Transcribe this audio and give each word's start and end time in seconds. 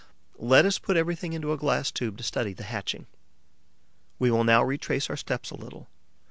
Let 0.39 0.65
us 0.65 0.79
put 0.79 0.97
everything 0.97 1.33
into 1.33 1.53
a 1.53 1.57
glass 1.59 1.91
tube 1.91 2.17
to 2.17 2.23
study 2.23 2.53
the 2.53 2.63
hatching. 2.63 3.05
We 4.17 4.31
will 4.31 4.43
now 4.43 4.63
retrace 4.63 5.11
our 5.11 5.15
steps 5.15 5.51
a 5.51 5.55
little. 5.55 5.89